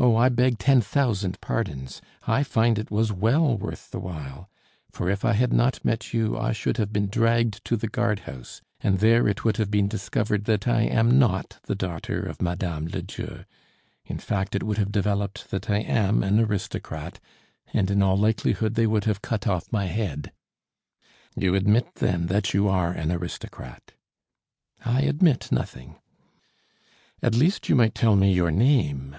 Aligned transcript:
"Oh, 0.00 0.14
I 0.14 0.28
beg 0.28 0.58
ten 0.60 0.80
thousand 0.80 1.40
pardons! 1.40 2.00
I 2.24 2.44
find 2.44 2.78
it 2.78 2.88
was 2.88 3.12
well 3.12 3.56
worth 3.58 3.90
the 3.90 3.98
while; 3.98 4.48
for 4.92 5.10
if 5.10 5.24
I 5.24 5.32
had 5.32 5.52
not 5.52 5.84
met 5.84 6.14
you, 6.14 6.38
I 6.38 6.52
should 6.52 6.76
have 6.76 6.92
been 6.92 7.08
dragged 7.08 7.64
to 7.64 7.76
the 7.76 7.88
guard 7.88 8.20
house, 8.20 8.62
and 8.80 8.98
there 9.00 9.26
it 9.26 9.44
would 9.44 9.56
have 9.56 9.72
been 9.72 9.88
discovered 9.88 10.44
that 10.44 10.68
I 10.68 10.82
am 10.82 11.18
not 11.18 11.58
the 11.64 11.74
daughter 11.74 12.22
of 12.22 12.40
Mme. 12.40 12.86
Ledieu 12.86 13.42
in 14.04 14.20
fact, 14.20 14.54
it 14.54 14.62
would 14.62 14.78
have 14.78 14.92
developed 14.92 15.50
that 15.50 15.68
I 15.68 15.78
am 15.78 16.22
an 16.22 16.38
aristocrat, 16.38 17.18
and 17.74 17.90
in 17.90 18.00
all 18.00 18.16
likelihood 18.16 18.76
they 18.76 18.86
would 18.86 19.02
have 19.02 19.20
cut 19.20 19.48
off 19.48 19.72
my 19.72 19.86
head." 19.86 20.30
"You 21.34 21.56
admit, 21.56 21.96
then, 21.96 22.26
that 22.26 22.54
you 22.54 22.68
are 22.68 22.92
an 22.92 23.10
aristocrat?" 23.10 23.94
"I 24.84 25.00
admit 25.00 25.50
nothing." 25.50 25.96
"At 27.20 27.34
least 27.34 27.68
you 27.68 27.74
might 27.74 27.96
tell 27.96 28.14
me 28.14 28.32
your 28.32 28.52
name." 28.52 29.16